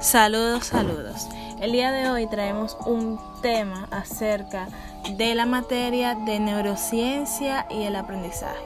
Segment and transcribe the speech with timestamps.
[0.00, 1.26] Saludos, saludos.
[1.60, 4.68] El día de hoy traemos un tema acerca
[5.16, 8.62] de la materia de neurociencia y el aprendizaje.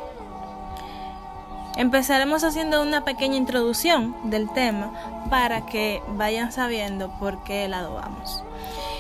[1.77, 4.92] Empezaremos haciendo una pequeña introducción del tema
[5.30, 8.45] para que vayan sabiendo por qué lado vamos.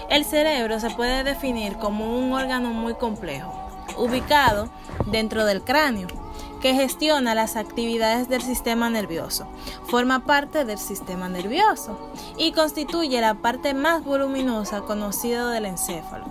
[0.08, 3.52] El cerebro se puede definir como un órgano muy complejo,
[3.98, 4.70] ubicado
[5.04, 6.21] dentro del cráneo
[6.62, 9.46] que gestiona las actividades del sistema nervioso.
[9.88, 11.98] Forma parte del sistema nervioso
[12.38, 16.24] y constituye la parte más voluminosa conocida del encéfalo.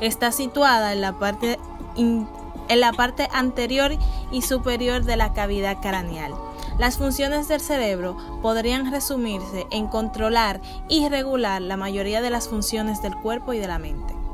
[0.00, 1.58] Está situada en la parte,
[1.96, 2.28] en
[2.68, 3.92] la parte anterior
[4.30, 6.34] y superior de la cavidad craneal.
[6.78, 13.00] Las funciones del cerebro podrían resumirse en controlar y regular la mayoría de las funciones
[13.00, 14.25] del cuerpo y de la mente.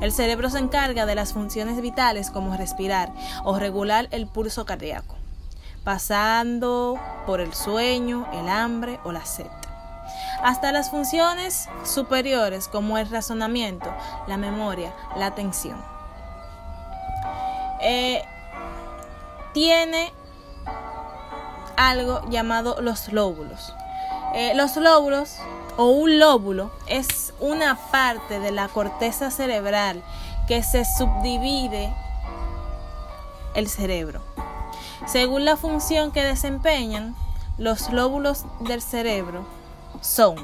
[0.00, 3.12] El cerebro se encarga de las funciones vitales como respirar
[3.44, 5.16] o regular el pulso cardíaco,
[5.84, 9.46] pasando por el sueño, el hambre o la sed.
[10.42, 13.92] Hasta las funciones superiores como el razonamiento,
[14.26, 15.82] la memoria, la atención.
[17.80, 18.22] Eh,
[19.54, 20.12] tiene
[21.76, 23.74] algo llamado los lóbulos.
[24.34, 25.38] Eh, los lóbulos
[25.76, 30.02] o un lóbulo es una parte de la corteza cerebral
[30.48, 31.92] que se subdivide
[33.54, 34.20] el cerebro.
[35.06, 37.14] Según la función que desempeñan,
[37.58, 39.44] los lóbulos del cerebro
[40.00, 40.36] son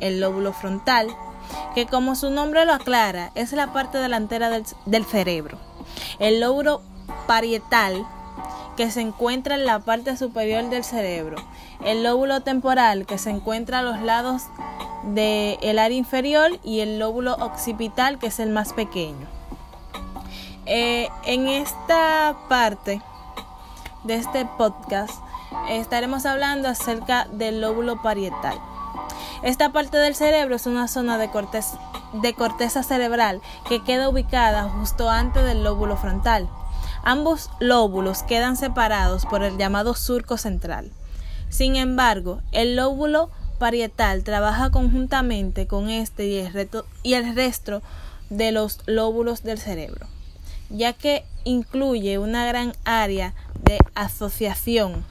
[0.00, 1.08] el lóbulo frontal,
[1.74, 5.58] que como su nombre lo aclara, es la parte delantera del, del cerebro.
[6.18, 6.82] El lóbulo
[7.26, 8.06] parietal,
[8.76, 11.36] que se encuentra en la parte superior del cerebro.
[11.84, 14.42] El lóbulo temporal, que se encuentra a los lados
[15.04, 19.26] del área inferior y el lóbulo occipital que es el más pequeño.
[20.66, 23.00] Eh, en esta parte
[24.02, 25.14] de este podcast
[25.68, 28.58] estaremos hablando acerca del lóbulo parietal.
[29.42, 31.78] Esta parte del cerebro es una zona de corteza,
[32.14, 36.48] de corteza cerebral que queda ubicada justo antes del lóbulo frontal.
[37.04, 40.90] Ambos lóbulos quedan separados por el llamado surco central.
[41.48, 47.82] Sin embargo, el lóbulo parietal trabaja conjuntamente con este y el, resto
[48.30, 50.06] de los lóbulos del cerebro,
[50.68, 55.04] ya que incluye una gran área de asociación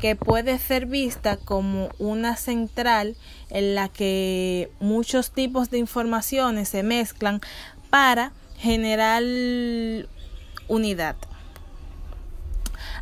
[0.00, 3.16] que puede ser vista como una central
[3.50, 7.40] en la que muchos tipos de informaciones se mezclan
[7.90, 9.22] para generar
[10.68, 11.16] unidad.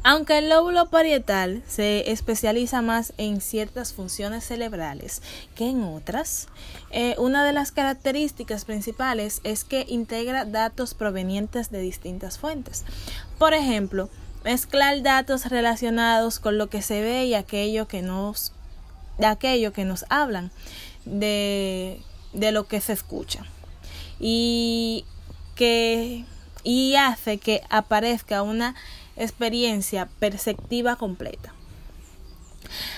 [0.04, 5.22] Aunque el lóbulo parietal se especializa más en ciertas funciones cerebrales
[5.54, 6.48] que en otras,
[6.90, 12.84] eh, una de las características principales es que integra datos provenientes de distintas fuentes.
[13.38, 14.08] Por ejemplo,
[14.42, 18.52] mezclar datos relacionados con lo que se ve y aquello que nos,
[19.18, 20.50] de que nos hablan,
[21.04, 22.02] de,
[22.32, 23.44] de lo que se escucha.
[24.18, 25.04] Y
[25.54, 26.24] que
[26.64, 28.74] y hace que aparezca una
[29.16, 31.52] experiencia perceptiva completa.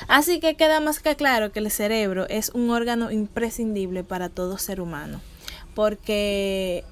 [0.08, 4.58] Así que queda más que claro que el cerebro es un órgano imprescindible para todo
[4.58, 5.20] ser humano,
[5.74, 6.84] porque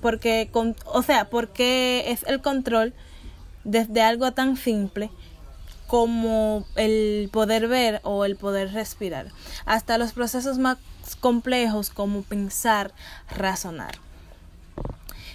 [0.00, 0.48] porque
[0.84, 2.94] o sea, porque es el control
[3.64, 5.10] desde algo tan simple
[5.88, 9.32] como el poder ver o el poder respirar,
[9.66, 10.78] hasta los procesos más
[11.18, 12.92] complejos como pensar,
[13.36, 13.98] razonar.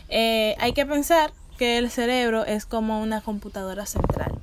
[0.10, 4.34] Eh, hay que pensar que el cerebro es como una computadora central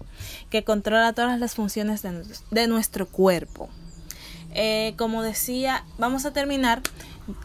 [0.50, 3.68] que controla todas las funciones de, nuestro cuerpo.
[4.54, 6.82] Eh, como decía, vamos a terminar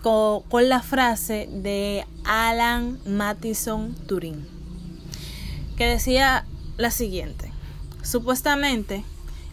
[0.02, 4.46] con, la frase de Alan Mattison Turing,
[5.78, 6.46] que decía
[6.78, 7.52] la siguiente,
[8.04, 9.04] supuestamente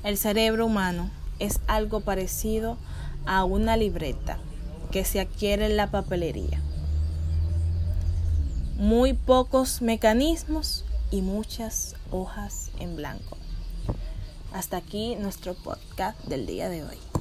[0.02, 2.76] el cerebro humano es algo parecido
[3.26, 4.38] a una libreta
[4.90, 6.60] que se adquiere en la papelería
[8.76, 13.36] muy pocos mecanismos y muchas hojas en blanco.
[14.52, 17.13] Hasta aquí nuestro podcast del día de hoy.